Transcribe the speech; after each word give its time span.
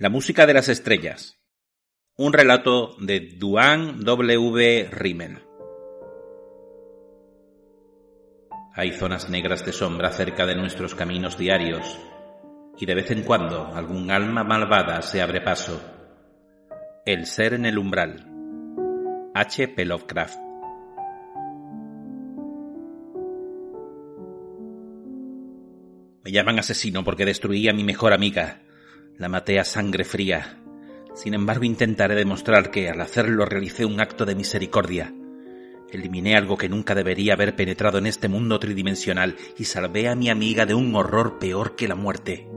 La 0.00 0.10
música 0.10 0.46
de 0.46 0.54
las 0.54 0.68
estrellas. 0.68 1.40
Un 2.16 2.32
relato 2.32 2.94
de 3.00 3.18
Duane 3.36 3.94
W. 3.98 4.88
Rimmel. 4.92 5.40
Hay 8.74 8.92
zonas 8.92 9.28
negras 9.28 9.66
de 9.66 9.72
sombra 9.72 10.12
cerca 10.12 10.46
de 10.46 10.54
nuestros 10.54 10.94
caminos 10.94 11.36
diarios 11.36 11.98
y 12.78 12.86
de 12.86 12.94
vez 12.94 13.10
en 13.10 13.24
cuando 13.24 13.74
algún 13.74 14.12
alma 14.12 14.44
malvada 14.44 15.02
se 15.02 15.20
abre 15.20 15.40
paso. 15.40 15.82
El 17.04 17.26
ser 17.26 17.54
en 17.54 17.66
el 17.66 17.76
umbral. 17.76 18.24
H. 19.34 19.66
P. 19.66 19.84
Lovecraft. 19.84 20.38
Me 26.22 26.30
llaman 26.30 26.60
asesino 26.60 27.02
porque 27.02 27.24
destruí 27.24 27.68
a 27.68 27.72
mi 27.72 27.82
mejor 27.82 28.12
amiga. 28.12 28.62
La 29.18 29.28
maté 29.28 29.58
a 29.58 29.64
sangre 29.64 30.04
fría. 30.04 30.62
Sin 31.12 31.34
embargo, 31.34 31.64
intentaré 31.64 32.14
demostrar 32.14 32.70
que 32.70 32.88
al 32.88 33.00
hacerlo 33.00 33.44
realicé 33.46 33.84
un 33.84 34.00
acto 34.00 34.24
de 34.24 34.36
misericordia. 34.36 35.12
Eliminé 35.90 36.36
algo 36.36 36.56
que 36.56 36.68
nunca 36.68 36.94
debería 36.94 37.32
haber 37.32 37.56
penetrado 37.56 37.98
en 37.98 38.06
este 38.06 38.28
mundo 38.28 38.60
tridimensional 38.60 39.34
y 39.58 39.64
salvé 39.64 40.08
a 40.08 40.14
mi 40.14 40.30
amiga 40.30 40.66
de 40.66 40.74
un 40.74 40.94
horror 40.94 41.40
peor 41.40 41.74
que 41.74 41.88
la 41.88 41.96
muerte. 41.96 42.48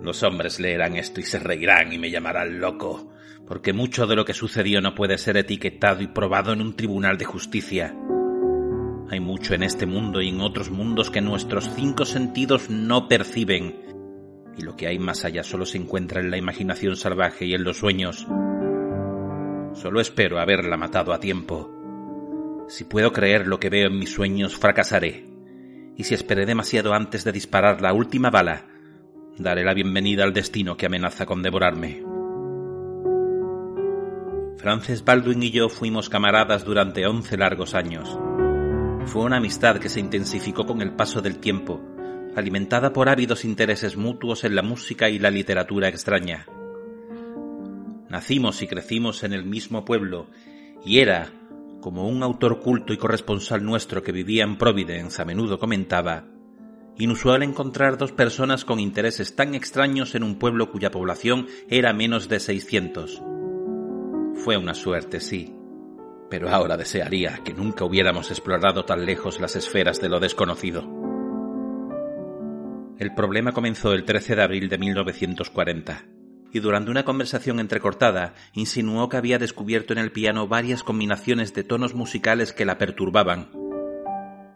Los 0.00 0.22
hombres 0.22 0.60
leerán 0.60 0.94
esto 0.94 1.18
y 1.18 1.24
se 1.24 1.40
reirán 1.40 1.92
y 1.92 1.98
me 1.98 2.12
llamarán 2.12 2.60
loco, 2.60 3.12
porque 3.48 3.72
mucho 3.72 4.06
de 4.06 4.14
lo 4.14 4.24
que 4.24 4.32
sucedió 4.32 4.80
no 4.80 4.94
puede 4.94 5.18
ser 5.18 5.36
etiquetado 5.36 6.02
y 6.02 6.06
probado 6.06 6.52
en 6.52 6.60
un 6.60 6.76
tribunal 6.76 7.18
de 7.18 7.24
justicia. 7.24 7.96
Hay 9.10 9.18
mucho 9.18 9.54
en 9.54 9.64
este 9.64 9.86
mundo 9.86 10.22
y 10.22 10.28
en 10.28 10.40
otros 10.40 10.70
mundos 10.70 11.10
que 11.10 11.20
nuestros 11.20 11.68
cinco 11.74 12.04
sentidos 12.04 12.70
no 12.70 13.08
perciben 13.08 13.89
y 14.56 14.62
lo 14.62 14.76
que 14.76 14.86
hay 14.86 14.98
más 14.98 15.24
allá 15.24 15.42
solo 15.42 15.66
se 15.66 15.78
encuentra 15.78 16.20
en 16.20 16.30
la 16.30 16.36
imaginación 16.36 16.96
salvaje 16.96 17.46
y 17.46 17.54
en 17.54 17.64
los 17.64 17.78
sueños. 17.78 18.26
Solo 19.74 20.00
espero 20.00 20.40
haberla 20.40 20.76
matado 20.76 21.12
a 21.12 21.20
tiempo. 21.20 21.70
Si 22.68 22.84
puedo 22.84 23.12
creer 23.12 23.46
lo 23.46 23.58
que 23.58 23.70
veo 23.70 23.88
en 23.88 23.98
mis 23.98 24.12
sueños, 24.12 24.56
fracasaré. 24.56 25.24
Y 25.96 26.04
si 26.04 26.14
esperé 26.14 26.46
demasiado 26.46 26.94
antes 26.94 27.24
de 27.24 27.32
disparar 27.32 27.80
la 27.80 27.92
última 27.92 28.30
bala, 28.30 28.66
daré 29.38 29.64
la 29.64 29.74
bienvenida 29.74 30.24
al 30.24 30.32
destino 30.32 30.76
que 30.76 30.86
amenaza 30.86 31.26
con 31.26 31.42
devorarme. 31.42 32.02
Frances 34.56 35.04
Baldwin 35.04 35.42
y 35.42 35.50
yo 35.50 35.68
fuimos 35.68 36.10
camaradas 36.10 36.64
durante 36.64 37.06
once 37.06 37.36
largos 37.36 37.74
años. 37.74 38.18
Fue 39.06 39.22
una 39.22 39.38
amistad 39.38 39.78
que 39.78 39.88
se 39.88 40.00
intensificó 40.00 40.66
con 40.66 40.82
el 40.82 40.92
paso 40.92 41.22
del 41.22 41.38
tiempo 41.38 41.80
alimentada 42.36 42.92
por 42.92 43.08
ávidos 43.08 43.44
intereses 43.44 43.96
mutuos 43.96 44.44
en 44.44 44.54
la 44.54 44.62
música 44.62 45.08
y 45.08 45.18
la 45.18 45.30
literatura 45.30 45.88
extraña. 45.88 46.46
Nacimos 48.08 48.62
y 48.62 48.66
crecimos 48.66 49.22
en 49.22 49.32
el 49.32 49.44
mismo 49.44 49.84
pueblo, 49.84 50.26
y 50.84 50.98
era, 50.98 51.32
como 51.80 52.08
un 52.08 52.22
autor 52.22 52.60
culto 52.60 52.92
y 52.92 52.96
corresponsal 52.96 53.64
nuestro 53.64 54.02
que 54.02 54.12
vivía 54.12 54.44
en 54.44 54.56
Providence 54.56 55.22
a 55.22 55.24
menudo 55.24 55.58
comentaba, 55.58 56.24
inusual 56.98 57.42
encontrar 57.42 57.96
dos 57.96 58.12
personas 58.12 58.64
con 58.64 58.80
intereses 58.80 59.34
tan 59.36 59.54
extraños 59.54 60.14
en 60.14 60.22
un 60.22 60.38
pueblo 60.38 60.70
cuya 60.70 60.90
población 60.90 61.46
era 61.68 61.92
menos 61.92 62.28
de 62.28 62.40
600. 62.40 63.22
Fue 64.34 64.56
una 64.56 64.74
suerte, 64.74 65.20
sí, 65.20 65.54
pero 66.28 66.48
ahora 66.48 66.76
desearía 66.76 67.40
que 67.44 67.54
nunca 67.54 67.84
hubiéramos 67.84 68.30
explorado 68.30 68.84
tan 68.84 69.04
lejos 69.04 69.40
las 69.40 69.56
esferas 69.56 70.00
de 70.00 70.08
lo 70.08 70.20
desconocido. 70.20 71.09
El 73.00 73.14
problema 73.14 73.52
comenzó 73.52 73.94
el 73.94 74.04
13 74.04 74.36
de 74.36 74.42
abril 74.42 74.68
de 74.68 74.76
1940, 74.76 76.04
y 76.52 76.60
durante 76.60 76.90
una 76.90 77.02
conversación 77.02 77.58
entrecortada 77.58 78.34
insinuó 78.52 79.08
que 79.08 79.16
había 79.16 79.38
descubierto 79.38 79.94
en 79.94 80.00
el 80.00 80.12
piano 80.12 80.48
varias 80.48 80.82
combinaciones 80.82 81.54
de 81.54 81.64
tonos 81.64 81.94
musicales 81.94 82.52
que 82.52 82.66
la 82.66 82.76
perturbaban. 82.76 83.52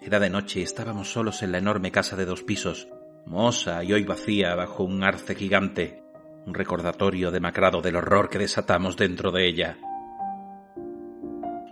Era 0.00 0.20
de 0.20 0.30
noche 0.30 0.60
y 0.60 0.62
estábamos 0.62 1.10
solos 1.10 1.42
en 1.42 1.50
la 1.50 1.58
enorme 1.58 1.90
casa 1.90 2.14
de 2.14 2.26
dos 2.26 2.44
pisos, 2.44 2.86
mohosa 3.26 3.82
y 3.82 3.92
hoy 3.92 4.04
vacía 4.04 4.54
bajo 4.54 4.84
un 4.84 5.02
arce 5.02 5.34
gigante, 5.34 6.04
un 6.46 6.54
recordatorio 6.54 7.32
demacrado 7.32 7.80
del 7.80 7.96
horror 7.96 8.30
que 8.30 8.38
desatamos 8.38 8.96
dentro 8.96 9.32
de 9.32 9.48
ella. 9.48 9.78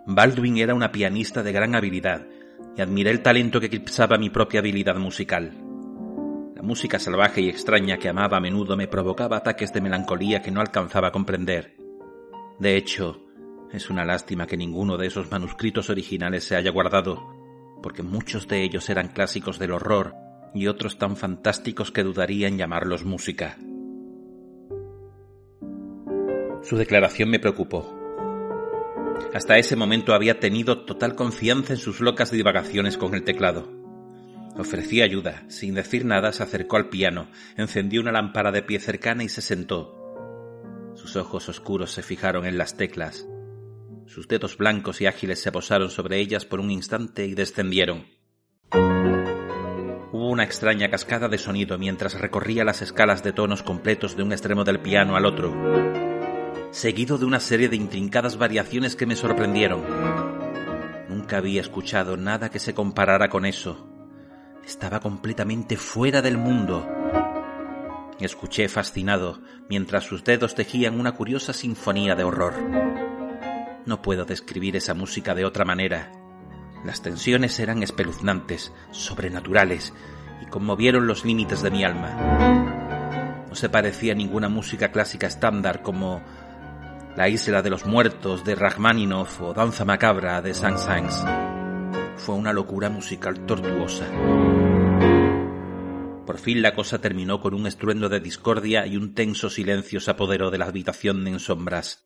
Baldwin 0.05 0.59
era 0.59 0.75
una 0.75 0.91
pianista 0.91 1.45
de 1.45 1.53
gran 1.53 1.77
habilidad, 1.77 2.27
y 2.77 2.83
admiré 2.83 3.13
el 3.13 3.23
talento 3.23 3.61
que 3.61 3.67
eclipsaba 3.67 4.19
mi 4.19 4.31
propia 4.31 4.59
habilidad 4.59 4.97
musical. 4.97 5.66
La 6.57 6.63
música 6.63 6.99
salvaje 6.99 7.43
y 7.43 7.51
extraña 7.51 7.99
que 7.99 8.09
amaba 8.09 8.39
a 8.39 8.41
menudo 8.41 8.79
me 8.79 8.89
provocaba 8.89 9.37
ataques 9.37 9.75
de 9.75 9.83
melancolía 9.83 10.41
que 10.41 10.51
no 10.51 10.63
alcanzaba 10.63 11.09
a 11.09 11.13
comprender. 11.13 11.77
De 12.59 12.79
hecho, 12.79 13.21
es 13.75 13.91
una 13.91 14.07
lástima 14.07 14.47
que 14.47 14.57
ninguno 14.57 14.97
de 14.97 15.07
esos 15.07 15.31
manuscritos 15.31 15.91
originales 15.91 16.45
se 16.45 16.57
haya 16.57 16.71
guardado, 16.71 17.79
porque 17.83 18.03
muchos 18.03 18.49
de 18.49 18.63
ellos 18.63 18.89
eran 18.89 19.09
clásicos 19.09 19.59
del 19.59 19.73
horror 19.73 20.15
y 20.55 20.67
otros 20.69 20.97
tan 20.97 21.17
fantásticos 21.17 21.93
que 21.93 22.03
dudaría 22.03 22.49
en 22.49 22.57
llamarlos 22.57 23.05
música. 23.05 23.59
Su 26.63 26.79
declaración 26.79 27.29
me 27.29 27.39
preocupó. 27.39 27.95
Hasta 29.35 29.59
ese 29.59 29.77
momento 29.77 30.15
había 30.15 30.41
tenido 30.41 30.87
total 30.87 31.17
confianza 31.17 31.75
en 31.75 31.79
sus 31.79 32.01
locas 32.01 32.31
divagaciones 32.31 32.97
con 32.97 33.15
el 33.15 33.25
teclado. 33.25 33.76
Ofrecí 34.59 35.03
ayuda. 35.03 35.45
Sin 35.49 35.75
decir 35.75 36.05
nada, 36.05 36.33
se 36.33 36.43
acercó 36.43 36.77
al 36.77 36.89
piano, 36.89 37.29
encendió 37.57 38.01
una 38.01 38.13
lámpara 38.13 38.53
de 38.53 38.63
pie 38.63 38.81
cercana 38.81 39.23
y 39.23 39.29
se 39.29 39.43
sentó. 39.43 39.93
Sus 40.95 41.17
ojos 41.17 41.49
oscuros 41.51 41.91
se 41.91 42.03
fijaron 42.03 42.47
en 42.47 42.57
las 42.57 42.77
teclas. 42.77 43.27
Sus 44.07 44.29
dedos 44.29 44.57
blancos 44.57 45.01
y 45.03 45.07
ágiles 45.07 45.43
se 45.43 45.53
posaron 45.53 45.91
sobre 45.91 46.19
ellas 46.19 46.47
por 46.47 46.61
un 46.61 46.71
instante 46.71 47.27
y 47.27 47.35
descendieron. 47.35 48.07
Hubo 50.13 50.31
una 50.31 50.45
extraña 50.45 50.89
cascada 50.89 51.29
de 51.29 51.37
sonido 51.37 51.77
mientras 51.77 52.19
recorría 52.19 52.65
las 52.65 52.81
escalas 52.81 53.23
de 53.23 53.35
tonos 53.35 53.63
completos 53.63 54.17
de 54.17 54.23
un 54.23 54.33
extremo 54.33 54.65
del 54.65 54.81
piano 54.81 55.17
al 55.17 55.27
otro, 55.27 55.53
seguido 56.71 57.19
de 57.19 57.27
una 57.27 57.41
serie 57.41 57.69
de 57.69 57.77
intrincadas 57.77 58.39
variaciones 58.39 58.97
que 58.97 59.05
me 59.05 59.17
sorprendieron. 59.17 59.85
Nunca 61.11 61.37
había 61.37 61.61
escuchado 61.61 62.17
nada 62.17 62.49
que 62.49 62.59
se 62.59 62.73
comparara 62.73 63.29
con 63.29 63.45
eso. 63.45 63.96
Estaba 64.67 64.99
completamente 64.99 65.77
fuera 65.77 66.23
del 66.23 66.39
mundo. 66.39 66.85
Escuché 68.19 68.69
fascinado 68.69 69.41
mientras 69.69 70.03
sus 70.03 70.25
dedos 70.25 70.57
tejían 70.57 70.99
una 70.99 71.13
curiosa 71.13 71.53
sinfonía 71.53 72.17
de 72.17 72.25
horror. 72.25 72.55
No 73.87 74.03
puedo 74.03 74.25
describir 74.25 74.75
esa 74.75 74.93
música 74.93 75.37
de 75.37 75.45
otra 75.45 75.65
manera. 75.65 76.11
Las 76.85 77.01
tensiones 77.01 77.61
eran 77.61 77.85
espeluznantes, 77.85 78.73
sobrenaturales, 78.91 79.95
y 80.43 80.47
conmovieron 80.47 81.07
los 81.07 81.25
límites 81.25 81.63
de 81.63 81.71
mi 81.71 81.85
alma. 81.85 83.45
No 83.49 83.55
se 83.55 83.69
parecía 83.69 84.15
a 84.15 84.17
ninguna 84.17 84.49
música 84.49 84.91
clásica 84.91 85.29
estándar 85.29 85.83
como 85.83 86.23
La 87.17 87.29
isla 87.29 87.63
de 87.63 87.71
los 87.71 87.87
muertos 87.87 88.45
de 88.45 88.57
Rachmaninoff 88.57 89.41
o 89.43 89.55
Danza 89.55 89.85
macabra 89.85 90.43
de 90.43 90.55
Saint-Saëns 90.55 91.25
fue 92.17 92.35
una 92.35 92.53
locura 92.53 92.89
musical 92.89 93.47
tortuosa. 93.47 94.07
Por 96.27 96.39
fin 96.39 96.61
la 96.61 96.75
cosa 96.75 97.01
terminó 97.01 97.41
con 97.41 97.55
un 97.55 97.69
estruendo 97.69 98.09
de 98.09 98.19
discordia 98.19 98.85
y 98.85 98.97
un 98.97 99.15
tenso 99.15 99.49
silencio 99.49 100.01
se 100.01 100.11
apoderó 100.11 100.51
de 100.51 100.59
la 100.59 100.67
habitación 100.67 101.25
en 101.29 101.39
sombras. 101.39 102.05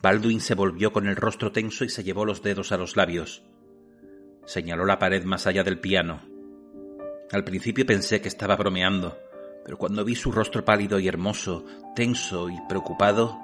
Baldwin 0.00 0.40
se 0.40 0.54
volvió 0.54 0.90
con 0.90 1.06
el 1.06 1.16
rostro 1.16 1.52
tenso 1.52 1.84
y 1.84 1.90
se 1.90 2.02
llevó 2.02 2.24
los 2.24 2.42
dedos 2.42 2.72
a 2.72 2.78
los 2.78 2.96
labios. 2.96 3.44
Señaló 4.46 4.86
la 4.86 4.98
pared 4.98 5.22
más 5.24 5.46
allá 5.46 5.64
del 5.64 5.80
piano. 5.80 6.22
Al 7.30 7.44
principio 7.44 7.84
pensé 7.84 8.22
que 8.22 8.28
estaba 8.28 8.56
bromeando, 8.56 9.18
pero 9.64 9.76
cuando 9.76 10.04
vi 10.04 10.14
su 10.14 10.32
rostro 10.32 10.64
pálido 10.64 10.98
y 10.98 11.06
hermoso, 11.06 11.64
tenso 11.94 12.48
y 12.48 12.58
preocupado, 12.68 13.38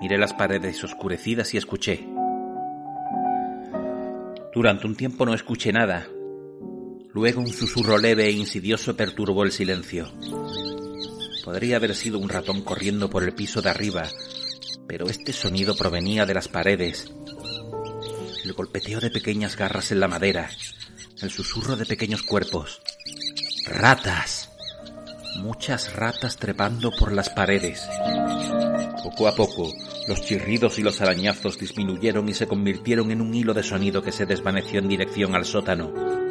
miré 0.00 0.18
las 0.18 0.34
paredes 0.34 0.82
oscurecidas 0.84 1.52
y 1.54 1.56
escuché. 1.56 2.06
Durante 4.54 4.86
un 4.86 4.94
tiempo 4.94 5.26
no 5.26 5.34
escuché 5.34 5.72
nada. 5.72 6.06
Luego 7.12 7.40
un 7.40 7.52
susurro 7.52 7.98
leve 7.98 8.26
e 8.26 8.30
insidioso 8.30 8.96
perturbó 8.96 9.42
el 9.42 9.50
silencio. 9.50 10.12
Podría 11.44 11.76
haber 11.76 11.96
sido 11.96 12.18
un 12.18 12.28
ratón 12.28 12.62
corriendo 12.62 13.10
por 13.10 13.24
el 13.24 13.34
piso 13.34 13.60
de 13.62 13.70
arriba, 13.70 14.08
pero 14.86 15.06
este 15.06 15.32
sonido 15.32 15.76
provenía 15.76 16.24
de 16.24 16.34
las 16.34 16.46
paredes. 16.46 17.12
El 18.44 18.52
golpeteo 18.52 19.00
de 19.00 19.10
pequeñas 19.10 19.56
garras 19.56 19.90
en 19.90 20.00
la 20.00 20.08
madera, 20.08 20.50
el 21.20 21.30
susurro 21.30 21.76
de 21.76 21.86
pequeños 21.86 22.22
cuerpos. 22.22 22.80
Ratas. 23.66 24.48
Muchas 25.38 25.94
ratas 25.94 26.36
trepando 26.36 26.92
por 26.96 27.12
las 27.12 27.30
paredes. 27.30 27.88
Poco 29.02 29.26
a 29.26 29.34
poco, 29.34 29.72
los 30.06 30.22
chirridos 30.22 30.78
y 30.78 30.82
los 30.82 31.00
arañazos 31.00 31.58
disminuyeron 31.58 32.28
y 32.28 32.34
se 32.34 32.46
convirtieron 32.46 33.10
en 33.10 33.20
un 33.20 33.34
hilo 33.34 33.54
de 33.54 33.62
sonido 33.62 34.02
que 34.02 34.12
se 34.12 34.26
desvaneció 34.26 34.78
en 34.78 34.88
dirección 34.88 35.34
al 35.34 35.44
sótano. 35.44 36.29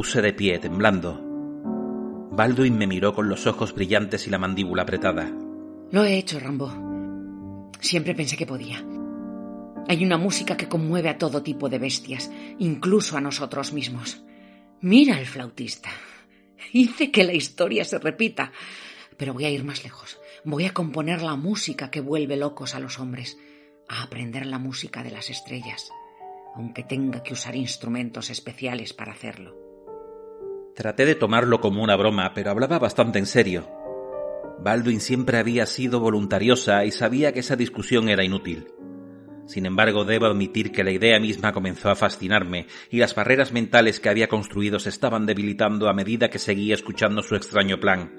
Puse 0.00 0.22
de 0.22 0.32
pie, 0.32 0.58
temblando. 0.58 1.20
Baldwin 2.32 2.78
me 2.78 2.86
miró 2.86 3.12
con 3.12 3.28
los 3.28 3.46
ojos 3.46 3.74
brillantes 3.74 4.26
y 4.26 4.30
la 4.30 4.38
mandíbula 4.38 4.84
apretada. 4.84 5.30
Lo 5.90 6.04
he 6.06 6.16
hecho, 6.16 6.40
Rambo. 6.40 7.70
Siempre 7.80 8.14
pensé 8.14 8.34
que 8.34 8.46
podía. 8.46 8.82
Hay 9.88 10.02
una 10.02 10.16
música 10.16 10.56
que 10.56 10.70
conmueve 10.70 11.10
a 11.10 11.18
todo 11.18 11.42
tipo 11.42 11.68
de 11.68 11.78
bestias, 11.78 12.32
incluso 12.58 13.18
a 13.18 13.20
nosotros 13.20 13.74
mismos. 13.74 14.24
Mira 14.80 15.18
al 15.18 15.26
flautista. 15.26 15.90
Hice 16.72 17.10
que 17.10 17.24
la 17.24 17.34
historia 17.34 17.84
se 17.84 17.98
repita. 17.98 18.52
Pero 19.18 19.34
voy 19.34 19.44
a 19.44 19.50
ir 19.50 19.64
más 19.64 19.84
lejos. 19.84 20.18
Voy 20.44 20.64
a 20.64 20.72
componer 20.72 21.20
la 21.20 21.36
música 21.36 21.90
que 21.90 22.00
vuelve 22.00 22.38
locos 22.38 22.74
a 22.74 22.80
los 22.80 22.98
hombres, 22.98 23.36
a 23.86 24.04
aprender 24.04 24.46
la 24.46 24.58
música 24.58 25.02
de 25.02 25.10
las 25.10 25.28
estrellas, 25.28 25.90
aunque 26.56 26.84
tenga 26.84 27.22
que 27.22 27.34
usar 27.34 27.54
instrumentos 27.54 28.30
especiales 28.30 28.94
para 28.94 29.12
hacerlo. 29.12 29.69
Traté 30.80 31.04
de 31.04 31.14
tomarlo 31.14 31.60
como 31.60 31.82
una 31.82 31.94
broma, 31.94 32.32
pero 32.32 32.52
hablaba 32.52 32.78
bastante 32.78 33.18
en 33.18 33.26
serio. 33.26 33.68
Baldwin 34.60 35.02
siempre 35.02 35.36
había 35.36 35.66
sido 35.66 36.00
voluntariosa 36.00 36.86
y 36.86 36.90
sabía 36.90 37.34
que 37.34 37.40
esa 37.40 37.54
discusión 37.54 38.08
era 38.08 38.24
inútil. 38.24 38.66
Sin 39.44 39.66
embargo, 39.66 40.06
debo 40.06 40.24
admitir 40.24 40.72
que 40.72 40.82
la 40.82 40.90
idea 40.90 41.20
misma 41.20 41.52
comenzó 41.52 41.90
a 41.90 41.96
fascinarme 41.96 42.66
y 42.90 42.96
las 42.96 43.14
barreras 43.14 43.52
mentales 43.52 44.00
que 44.00 44.08
había 44.08 44.28
construido 44.28 44.78
se 44.78 44.88
estaban 44.88 45.26
debilitando 45.26 45.86
a 45.86 45.92
medida 45.92 46.30
que 46.30 46.38
seguía 46.38 46.76
escuchando 46.76 47.22
su 47.22 47.36
extraño 47.36 47.78
plan. 47.78 48.14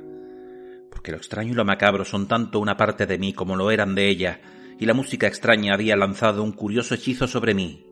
Porque 0.91 1.09
lo 1.09 1.17
extraño 1.17 1.53
y 1.53 1.55
lo 1.55 1.65
macabro 1.65 2.05
son 2.05 2.27
tanto 2.27 2.59
una 2.59 2.77
parte 2.77 3.07
de 3.07 3.17
mí 3.17 3.33
como 3.33 3.55
lo 3.55 3.71
eran 3.71 3.95
de 3.95 4.07
ella, 4.07 4.39
y 4.77 4.85
la 4.85 4.93
música 4.93 5.25
extraña 5.25 5.73
había 5.73 5.95
lanzado 5.95 6.43
un 6.43 6.51
curioso 6.51 6.93
hechizo 6.93 7.25
sobre 7.25 7.55
mí. 7.55 7.87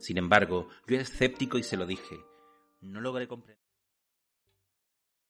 Sin 0.00 0.18
embargo, 0.18 0.66
yo 0.88 0.96
era 0.96 1.04
escéptico 1.04 1.58
y 1.58 1.62
se 1.62 1.76
lo 1.76 1.86
dije. 1.86 2.16
No 2.80 3.00
logré 3.00 3.28
comprender. 3.28 3.67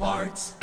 Parts. 0.00 0.59